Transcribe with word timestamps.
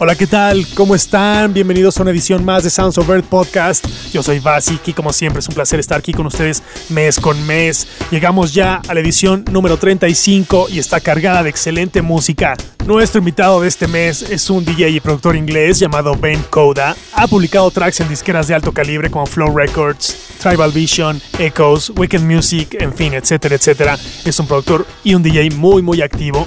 Hola, 0.00 0.14
¿qué 0.14 0.28
tal? 0.28 0.64
¿Cómo 0.76 0.94
están? 0.94 1.52
Bienvenidos 1.52 1.98
a 1.98 2.02
una 2.02 2.12
edición 2.12 2.44
más 2.44 2.62
de 2.62 2.70
Sounds 2.70 2.98
of 2.98 3.10
Earth 3.10 3.24
Podcast. 3.24 3.84
Yo 4.12 4.22
soy 4.22 4.38
Basic 4.38 4.86
y 4.86 4.92
como 4.92 5.12
siempre 5.12 5.40
es 5.40 5.48
un 5.48 5.56
placer 5.56 5.80
estar 5.80 5.98
aquí 5.98 6.12
con 6.12 6.24
ustedes 6.24 6.62
mes 6.88 7.18
con 7.18 7.44
mes. 7.48 7.88
Llegamos 8.12 8.54
ya 8.54 8.80
a 8.86 8.94
la 8.94 9.00
edición 9.00 9.44
número 9.50 9.76
35 9.76 10.68
y 10.70 10.78
está 10.78 11.00
cargada 11.00 11.42
de 11.42 11.50
excelente 11.50 12.00
música. 12.00 12.56
Nuestro 12.86 13.18
invitado 13.18 13.60
de 13.60 13.66
este 13.66 13.88
mes 13.88 14.22
es 14.22 14.48
un 14.50 14.64
DJ 14.64 14.90
y 14.90 15.00
productor 15.00 15.34
inglés 15.34 15.80
llamado 15.80 16.14
Ben 16.14 16.44
Coda. 16.48 16.94
Ha 17.14 17.26
publicado 17.26 17.68
tracks 17.72 17.98
en 17.98 18.08
disqueras 18.08 18.46
de 18.46 18.54
alto 18.54 18.70
calibre 18.70 19.10
como 19.10 19.26
Flow 19.26 19.52
Records, 19.52 20.16
Tribal 20.40 20.70
Vision, 20.70 21.20
Echoes, 21.40 21.90
Weekend 21.90 22.24
Music, 22.24 22.76
en 22.78 22.94
fin, 22.94 23.14
etcétera, 23.14 23.56
etcétera. 23.56 23.98
Es 24.24 24.38
un 24.38 24.46
productor 24.46 24.86
y 25.02 25.16
un 25.16 25.24
DJ 25.24 25.50
muy, 25.56 25.82
muy 25.82 26.02
activo. 26.02 26.46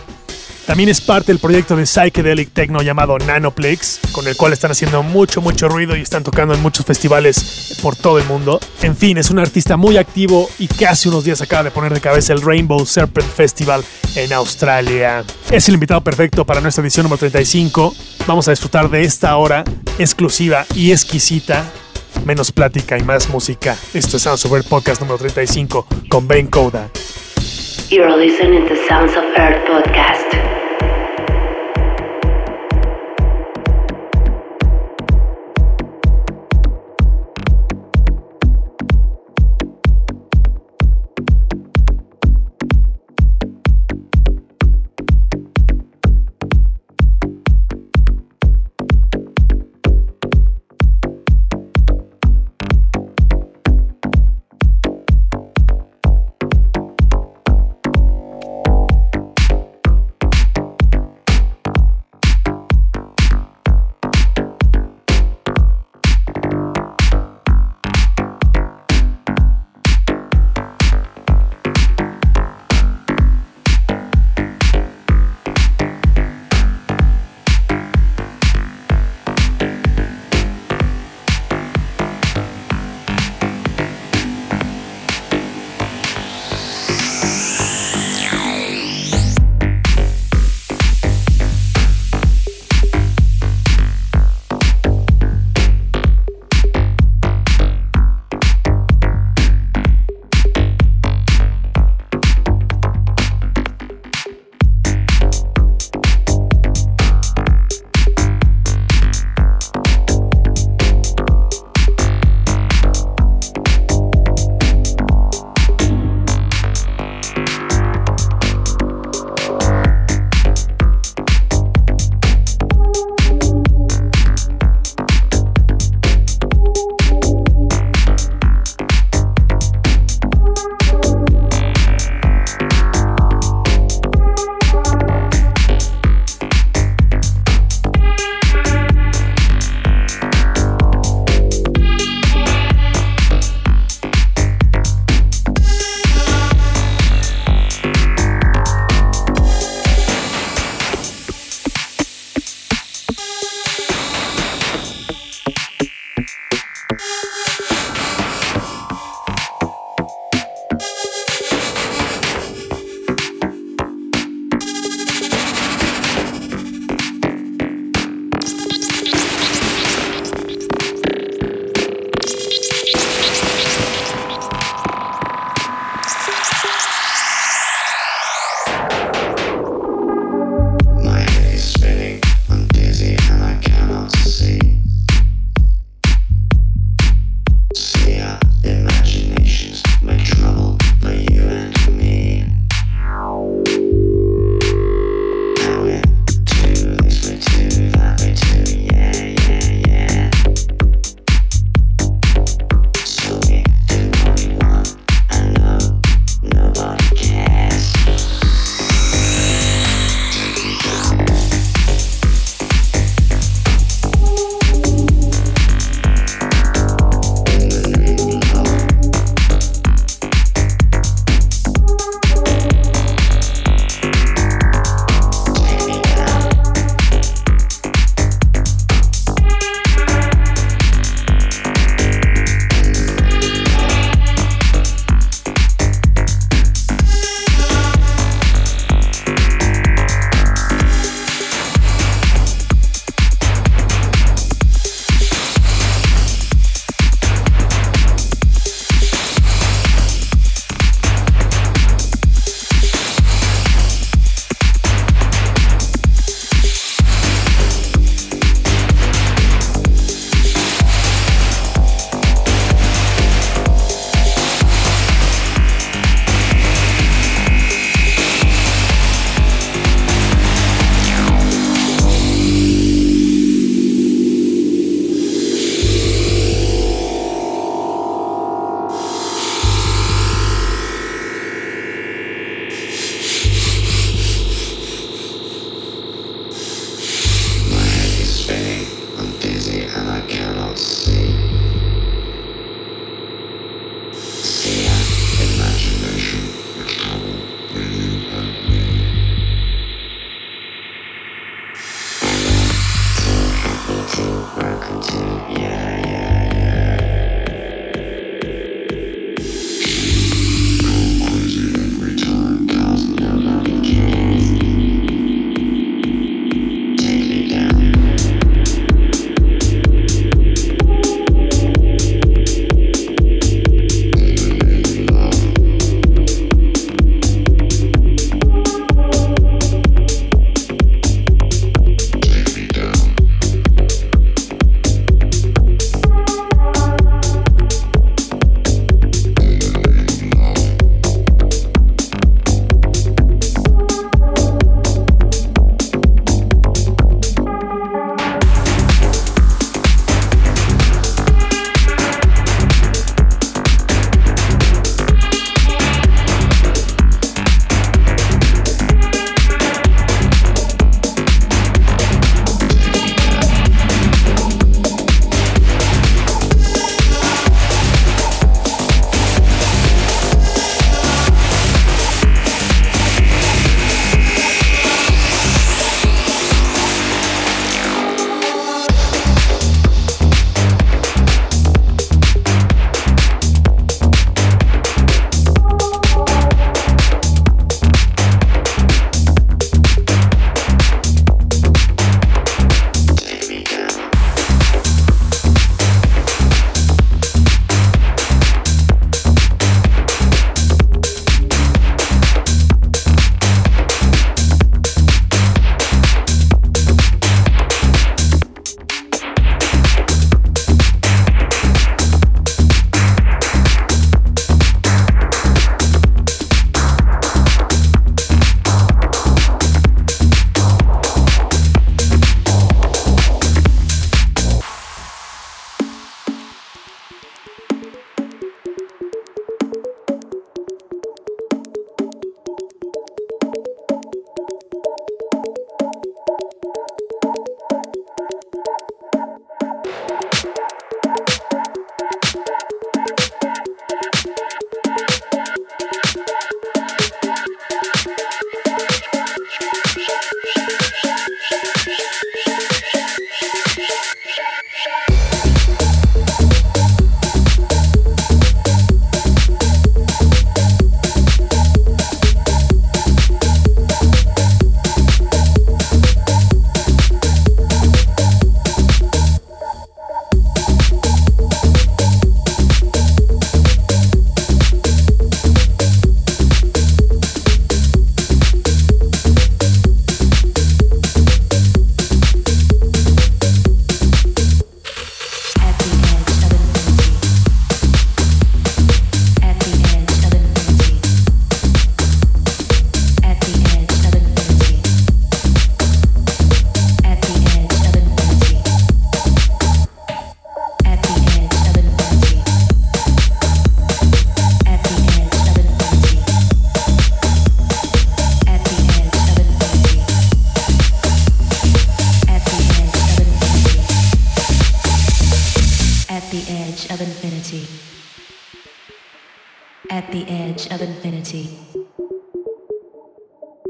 También 0.72 0.88
es 0.88 1.02
parte 1.02 1.34
del 1.34 1.40
proyecto 1.40 1.76
de 1.76 1.86
Psychedelic 1.86 2.54
Techno 2.54 2.82
llamado 2.82 3.18
Nanoplex, 3.18 4.00
con 4.14 4.26
el 4.26 4.38
cual 4.38 4.54
están 4.54 4.72
haciendo 4.72 5.04
mucho, 5.04 5.42
mucho 5.42 5.68
ruido 5.68 5.98
y 5.98 6.02
están 6.02 6.24
tocando 6.24 6.54
en 6.54 6.62
muchos 6.62 6.86
festivales 6.86 7.78
por 7.82 7.98
todo 7.98 8.18
el 8.18 8.24
mundo. 8.24 8.58
En 8.82 8.96
fin, 8.96 9.18
es 9.18 9.30
un 9.30 9.40
artista 9.40 9.76
muy 9.76 9.98
activo 9.98 10.50
y 10.60 10.70
que 10.70 10.88
hace 10.88 11.10
unos 11.10 11.26
días 11.26 11.42
acaba 11.42 11.64
de 11.64 11.72
poner 11.72 11.94
de 11.94 12.00
cabeza 12.00 12.32
el 12.32 12.42
Rainbow 12.42 12.86
Serpent 12.86 13.28
Festival 13.28 13.84
en 14.16 14.32
Australia. 14.32 15.26
Es 15.52 15.68
el 15.68 15.74
invitado 15.74 16.00
perfecto 16.00 16.46
para 16.46 16.62
nuestra 16.62 16.82
edición 16.82 17.04
número 17.04 17.20
35. 17.20 17.94
Vamos 18.26 18.48
a 18.48 18.52
disfrutar 18.52 18.90
de 18.90 19.02
esta 19.02 19.36
hora 19.36 19.66
exclusiva 20.00 20.66
y 20.74 20.94
exquisita. 20.94 21.70
Menos 22.26 22.54
plática 22.54 22.98
y 22.98 23.04
más 23.04 23.28
música. 23.28 23.76
Esto 23.94 24.16
es 24.16 24.24
Sounds 24.24 24.46
of 24.46 24.54
Earth 24.54 24.70
Podcast 24.70 25.02
número 25.02 25.18
35 25.18 25.86
con 26.08 26.30
Ben 26.30 26.48
Coda. 26.48 26.90
You're 27.90 28.16
listening 28.16 28.70
to 28.70 28.88
Sounds 28.88 29.18
of 29.18 29.26
Earth 29.36 29.68
podcast. 29.68 30.51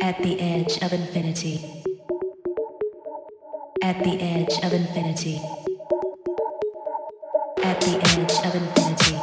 At 0.01 0.17
the 0.23 0.39
edge 0.41 0.77
of 0.81 0.93
infinity. 0.93 1.61
At 3.83 4.03
the 4.03 4.19
edge 4.19 4.57
of 4.63 4.73
infinity. 4.73 5.39
At 7.63 7.79
the 7.81 7.99
edge 8.01 8.45
of 8.45 8.55
infinity. 8.55 9.20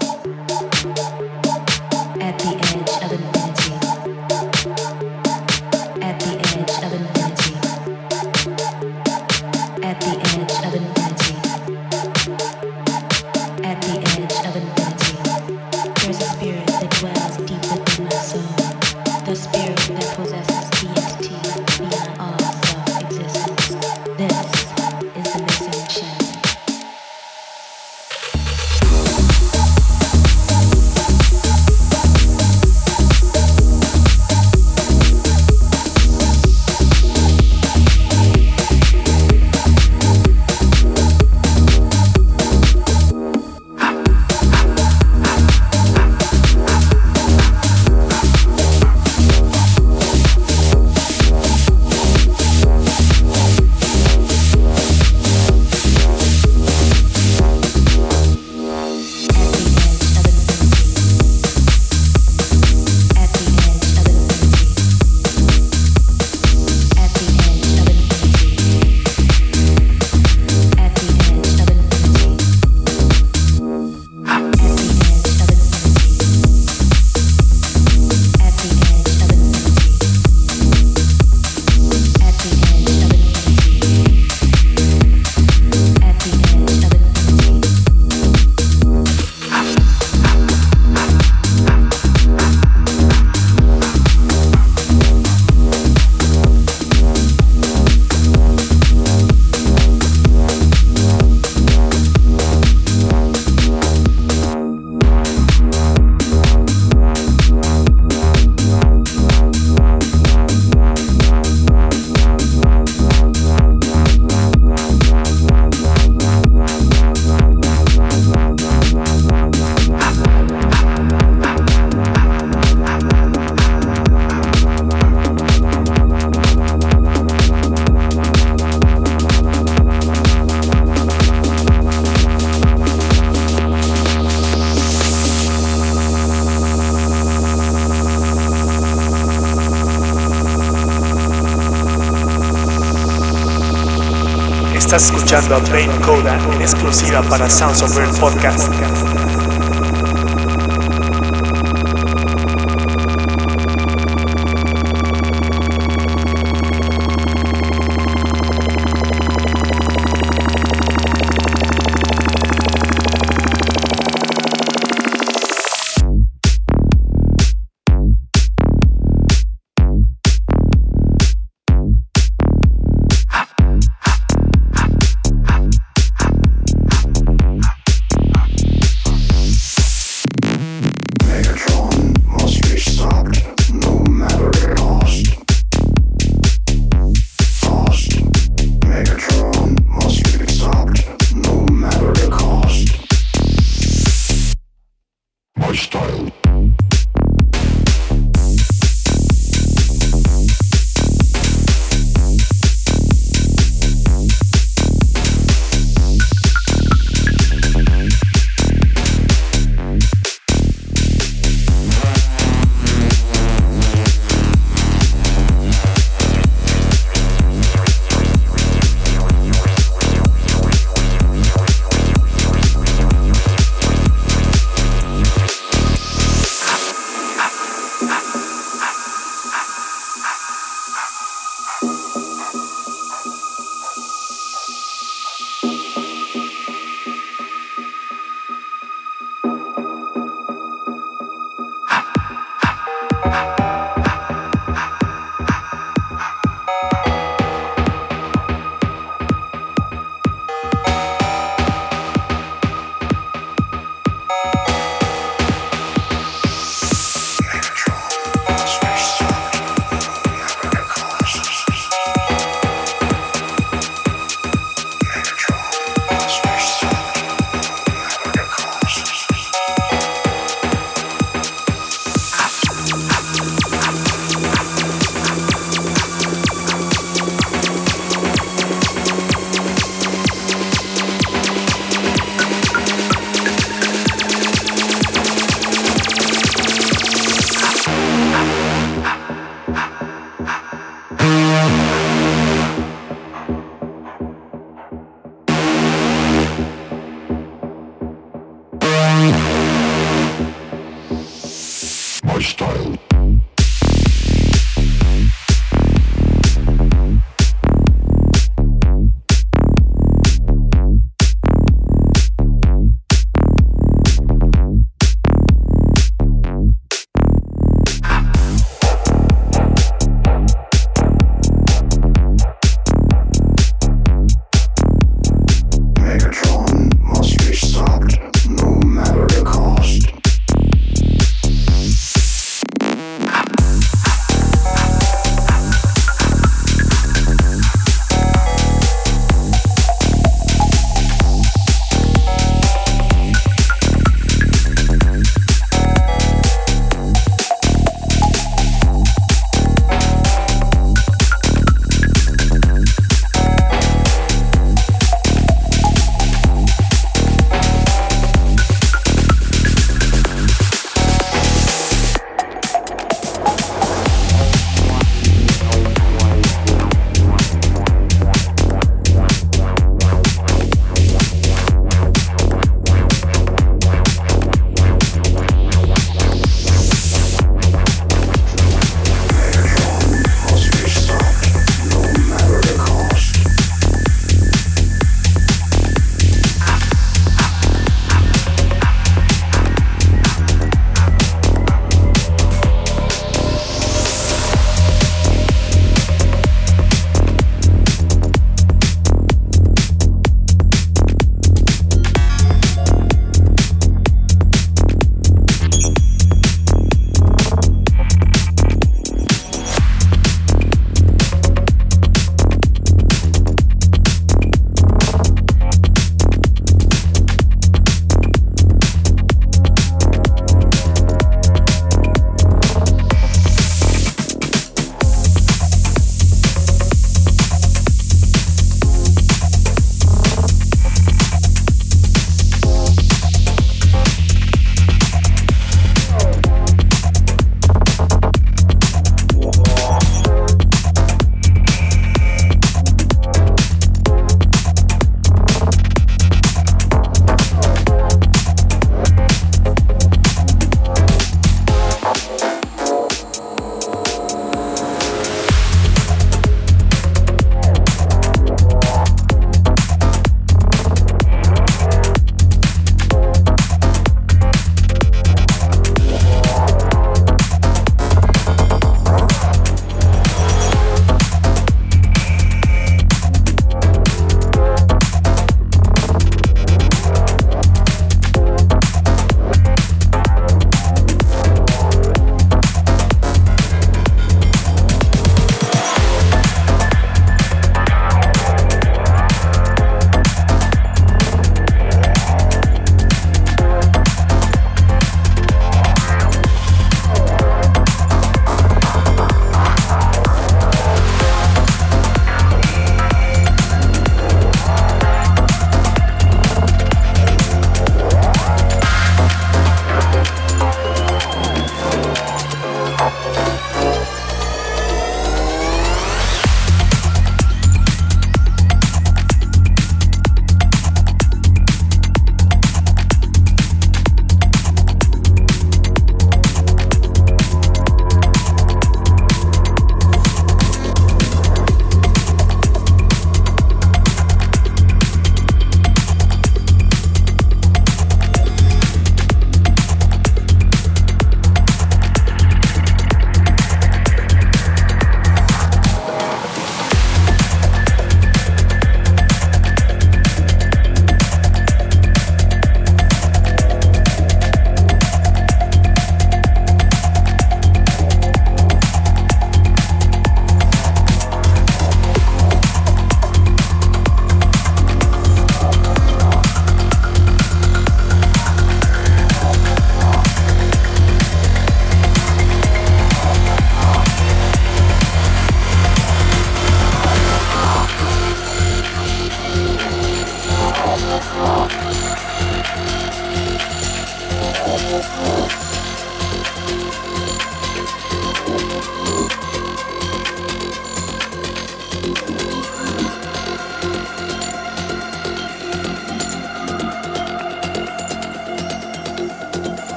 Escuchando 144.99 145.55
a 145.55 145.61
Dane 145.61 145.97
Coda 146.01 146.37
en 146.53 146.61
exclusiva 146.61 147.23
para 147.23 147.49
Sounds 147.49 147.83
of 147.83 147.97
Real 147.97 148.13
Podcast. 148.19 148.69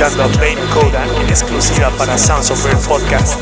Escuchando 0.00 0.22
a 0.22 0.38
Bane 0.38 0.70
Coda 0.72 1.04
en 1.20 1.28
exclusiva 1.28 1.90
para 1.90 2.16
Sounds 2.16 2.50
of 2.50 2.88
Podcast. 2.88 3.38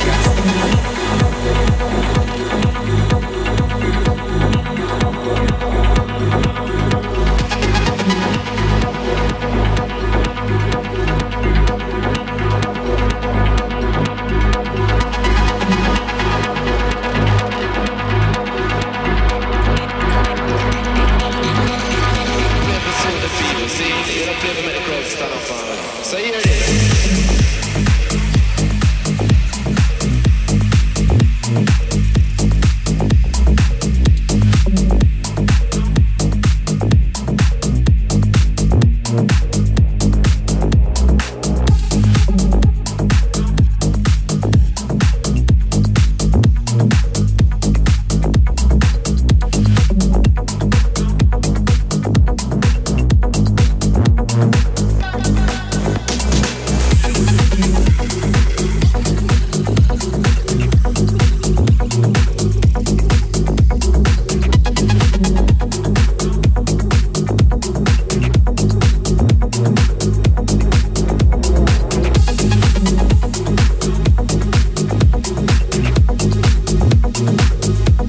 Feel 77.98 78.06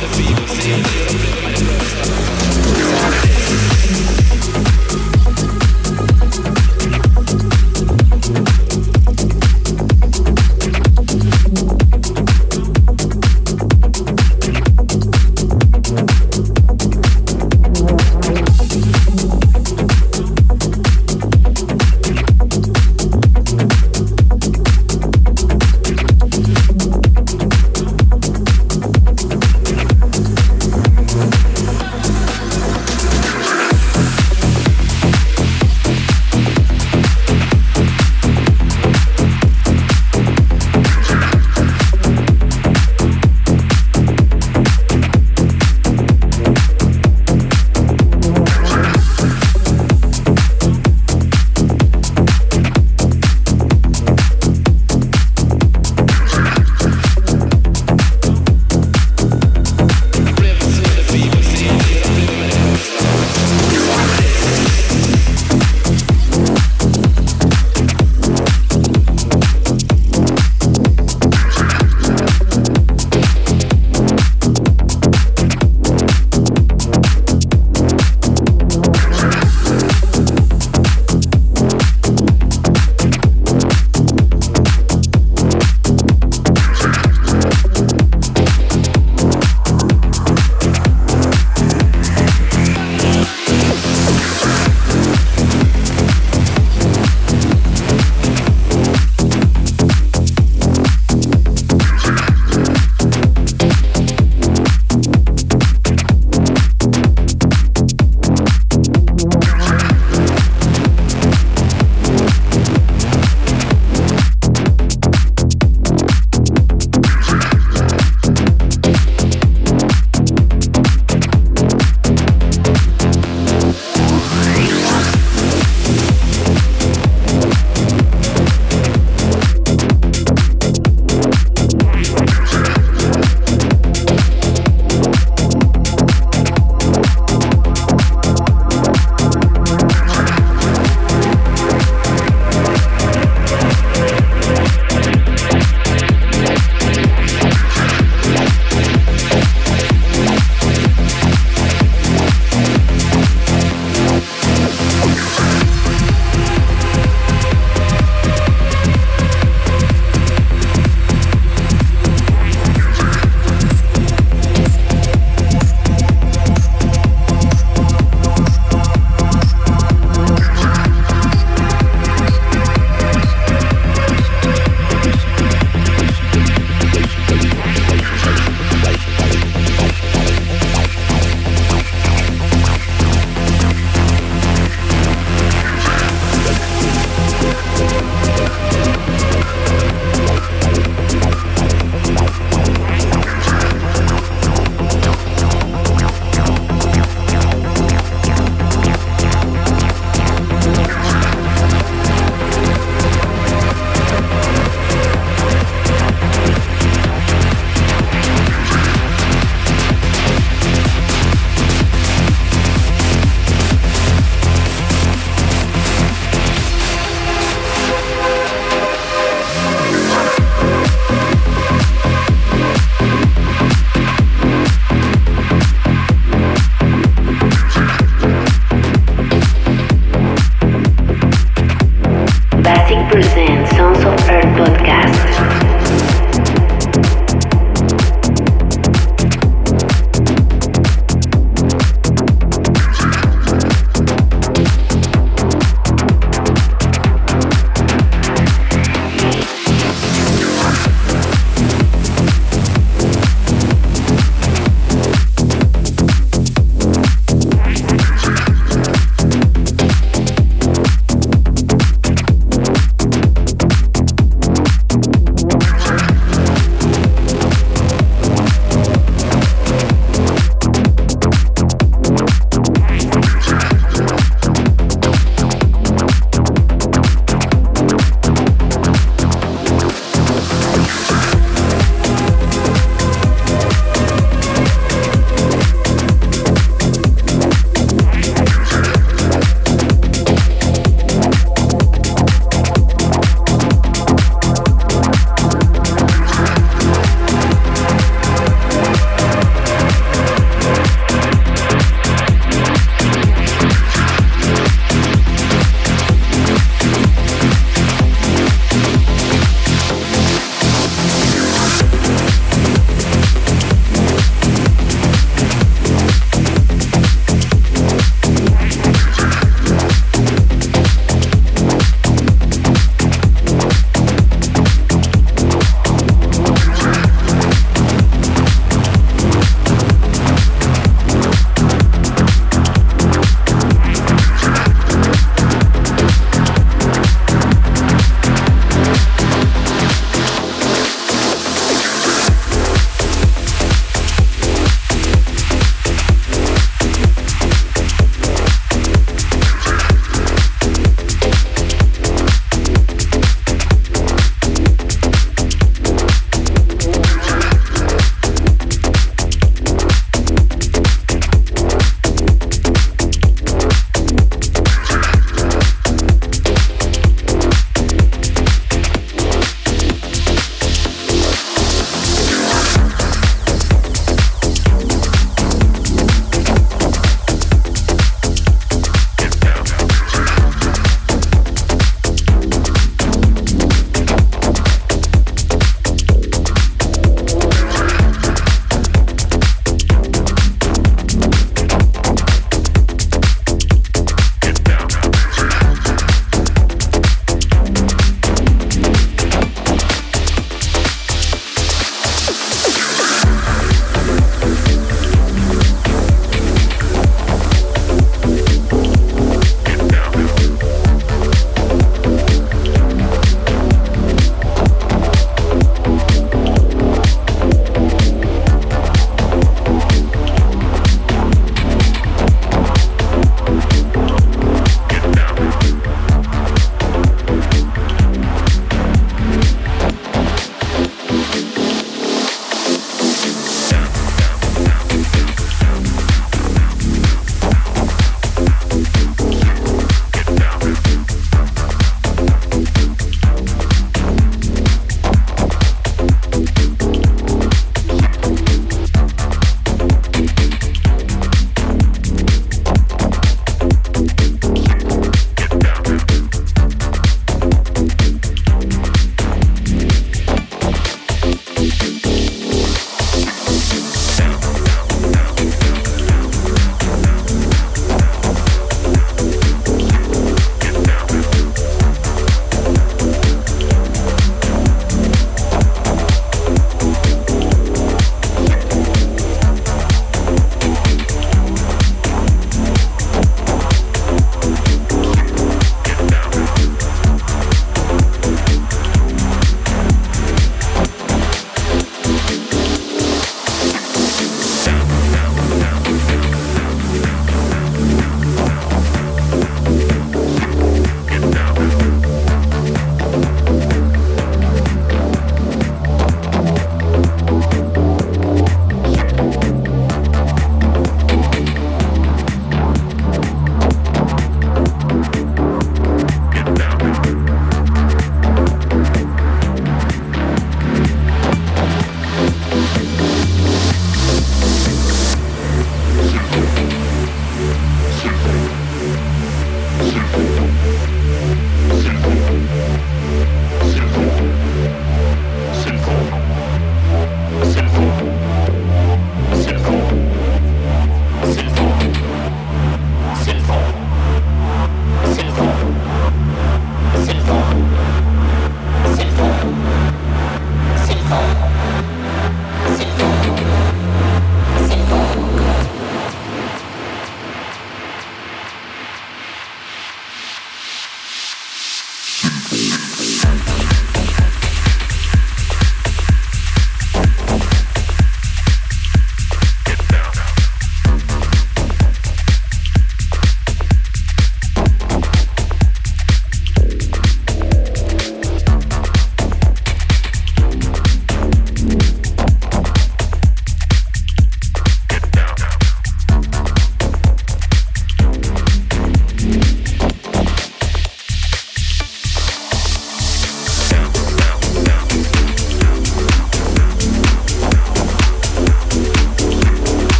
the 0.00 0.46
the. 0.46 1.31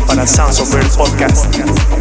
Para 0.00 0.26
Sounds 0.26 0.60
of 0.60 0.74
Earth 0.74 0.96
Podcast. 0.96 1.97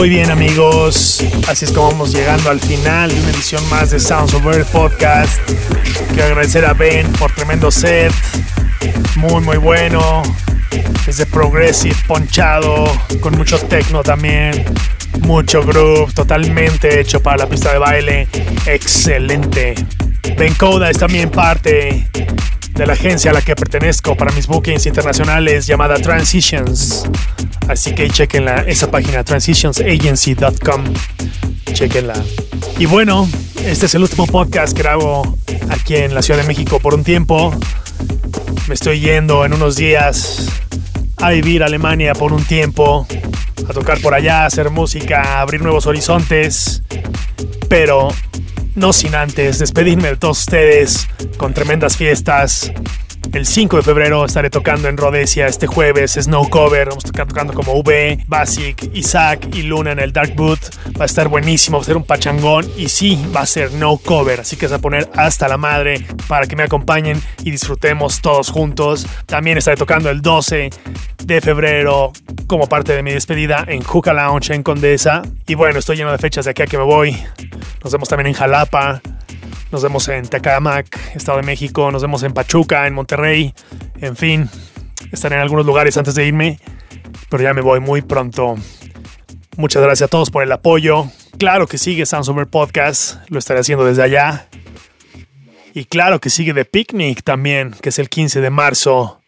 Muy 0.00 0.08
bien 0.08 0.30
amigos, 0.30 1.22
así 1.46 1.66
es 1.66 1.72
como 1.72 1.90
vamos 1.90 2.14
llegando 2.14 2.48
al 2.48 2.58
final 2.58 3.10
de 3.12 3.20
una 3.20 3.30
edición 3.32 3.62
más 3.68 3.90
de 3.90 4.00
Sounds 4.00 4.32
of 4.32 4.46
Earth 4.46 4.68
Podcast. 4.68 5.38
Quiero 6.14 6.24
agradecer 6.24 6.64
a 6.64 6.72
Ben 6.72 7.06
por 7.12 7.30
tremendo 7.32 7.70
set, 7.70 8.10
muy 9.16 9.42
muy 9.42 9.58
bueno, 9.58 10.22
desde 11.04 11.26
progressive, 11.26 11.94
ponchado, 12.06 12.90
con 13.20 13.36
mucho 13.36 13.58
techno 13.58 14.02
también, 14.02 14.64
mucho 15.20 15.62
groove, 15.62 16.14
totalmente 16.14 16.98
hecho 16.98 17.22
para 17.22 17.36
la 17.36 17.46
pista 17.46 17.70
de 17.70 17.78
baile, 17.78 18.28
excelente. 18.64 19.74
Ben 20.34 20.54
Coda 20.54 20.88
es 20.88 20.96
también 20.96 21.28
parte 21.30 22.08
de 22.70 22.86
la 22.86 22.94
agencia 22.94 23.32
a 23.32 23.34
la 23.34 23.42
que 23.42 23.54
pertenezco 23.54 24.16
para 24.16 24.32
mis 24.32 24.46
bookings 24.46 24.86
internacionales 24.86 25.66
llamada 25.66 25.96
Transitions. 25.96 27.04
Así 27.70 27.94
que 27.94 28.10
chequenla, 28.10 28.64
esa 28.66 28.90
página 28.90 29.22
transitionsagency.com. 29.22 30.84
Chequenla. 31.72 32.14
Y 32.80 32.86
bueno, 32.86 33.28
este 33.64 33.86
es 33.86 33.94
el 33.94 34.02
último 34.02 34.26
podcast 34.26 34.76
que 34.76 34.88
hago 34.88 35.38
aquí 35.68 35.94
en 35.94 36.12
la 36.12 36.20
Ciudad 36.20 36.40
de 36.40 36.48
México 36.48 36.80
por 36.80 36.94
un 36.94 37.04
tiempo. 37.04 37.54
Me 38.66 38.74
estoy 38.74 38.98
yendo 38.98 39.44
en 39.44 39.52
unos 39.52 39.76
días 39.76 40.48
a 41.18 41.30
vivir 41.30 41.62
a 41.62 41.66
Alemania 41.66 42.12
por 42.14 42.32
un 42.32 42.42
tiempo, 42.42 43.06
a 43.68 43.72
tocar 43.72 44.00
por 44.00 44.14
allá, 44.14 44.46
hacer 44.46 44.70
música, 44.70 45.40
abrir 45.40 45.62
nuevos 45.62 45.86
horizontes. 45.86 46.82
Pero 47.68 48.08
no 48.74 48.92
sin 48.92 49.14
antes 49.14 49.60
despedirme 49.60 50.08
de 50.08 50.16
todos 50.16 50.40
ustedes 50.40 51.06
con 51.36 51.54
tremendas 51.54 51.96
fiestas. 51.96 52.72
El 53.32 53.46
5 53.46 53.76
de 53.76 53.82
febrero 53.84 54.24
estaré 54.24 54.50
tocando 54.50 54.88
en 54.88 54.96
Rhodesia 54.96 55.46
este 55.46 55.68
jueves, 55.68 56.14
Snow 56.14 56.50
Cover. 56.50 56.88
Vamos 56.88 57.04
a 57.04 57.08
estar 57.08 57.28
tocando 57.28 57.52
como 57.52 57.74
V, 57.74 58.24
Basic, 58.26 58.90
Isaac 58.92 59.48
y 59.54 59.62
Luna 59.62 59.92
en 59.92 60.00
el 60.00 60.12
Dark 60.12 60.34
Boot. 60.34 60.58
Va 60.98 61.04
a 61.04 61.06
estar 61.06 61.28
buenísimo, 61.28 61.78
va 61.78 61.82
a 61.82 61.86
ser 61.86 61.96
un 61.96 62.02
pachangón 62.02 62.68
y 62.76 62.88
sí, 62.88 63.24
va 63.34 63.42
a 63.42 63.46
ser 63.46 63.72
no 63.72 63.98
cover. 63.98 64.40
Así 64.40 64.56
que 64.56 64.66
es 64.66 64.72
a 64.72 64.80
poner 64.80 65.08
hasta 65.14 65.46
la 65.46 65.56
madre 65.56 66.04
para 66.26 66.48
que 66.48 66.56
me 66.56 66.64
acompañen 66.64 67.22
y 67.44 67.52
disfrutemos 67.52 68.20
todos 68.20 68.50
juntos. 68.50 69.06
También 69.26 69.58
estaré 69.58 69.76
tocando 69.76 70.10
el 70.10 70.22
12 70.22 70.70
de 71.24 71.40
febrero 71.40 72.12
como 72.48 72.68
parte 72.68 72.94
de 72.94 73.04
mi 73.04 73.12
despedida 73.12 73.64
en 73.68 73.82
Juca 73.82 74.12
Lounge 74.12 74.52
en 74.52 74.64
Condesa. 74.64 75.22
Y 75.46 75.54
bueno, 75.54 75.78
estoy 75.78 75.96
lleno 75.96 76.10
de 76.10 76.18
fechas 76.18 76.46
de 76.46 76.50
aquí 76.50 76.62
a 76.62 76.66
que 76.66 76.78
me 76.78 76.84
voy. 76.84 77.16
Nos 77.84 77.92
vemos 77.92 78.08
también 78.08 78.26
en 78.26 78.34
Jalapa. 78.34 79.00
Nos 79.70 79.84
vemos 79.84 80.08
en 80.08 80.26
Tecamac, 80.26 81.14
Estado 81.14 81.38
de 81.38 81.44
México. 81.44 81.92
Nos 81.92 82.02
vemos 82.02 82.24
en 82.24 82.32
Pachuca, 82.32 82.88
en 82.88 82.94
Monterrey. 82.94 83.54
En 84.00 84.16
fin, 84.16 84.50
estaré 85.12 85.36
en 85.36 85.42
algunos 85.42 85.64
lugares 85.64 85.96
antes 85.96 86.16
de 86.16 86.26
irme. 86.26 86.58
Pero 87.28 87.42
ya 87.42 87.54
me 87.54 87.60
voy 87.60 87.78
muy 87.78 88.02
pronto. 88.02 88.56
Muchas 89.56 89.82
gracias 89.82 90.08
a 90.08 90.10
todos 90.10 90.30
por 90.30 90.42
el 90.42 90.50
apoyo. 90.50 91.06
Claro 91.38 91.68
que 91.68 91.78
sigue 91.78 92.02
Over 92.28 92.48
Podcast. 92.48 93.18
Lo 93.28 93.38
estaré 93.38 93.60
haciendo 93.60 93.84
desde 93.84 94.02
allá. 94.02 94.48
Y 95.72 95.84
claro 95.84 96.20
que 96.20 96.30
sigue 96.30 96.52
The 96.52 96.64
Picnic 96.64 97.22
también, 97.22 97.70
que 97.80 97.90
es 97.90 97.98
el 98.00 98.08
15 98.08 98.40
de 98.40 98.50
marzo. 98.50 99.20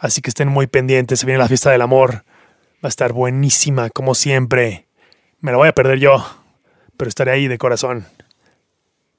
Así 0.00 0.22
que 0.22 0.30
estén 0.30 0.48
muy 0.48 0.66
pendientes. 0.66 1.20
Se 1.20 1.26
viene 1.26 1.38
la 1.38 1.46
fiesta 1.46 1.70
del 1.70 1.82
amor. 1.82 2.24
Va 2.84 2.86
a 2.86 2.88
estar 2.88 3.12
buenísima, 3.12 3.90
como 3.90 4.16
siempre. 4.16 4.88
Me 5.40 5.52
la 5.52 5.58
voy 5.58 5.68
a 5.68 5.72
perder 5.72 6.00
yo, 6.00 6.26
pero 6.96 7.08
estaré 7.08 7.30
ahí 7.30 7.46
de 7.46 7.58
corazón. 7.58 8.06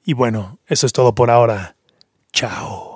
Y 0.10 0.14
bueno, 0.14 0.58
eso 0.66 0.88
es 0.88 0.92
todo 0.92 1.14
por 1.14 1.30
ahora. 1.30 1.76
Chao. 2.34 2.89